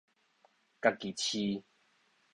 [0.81, 1.63] 家己飼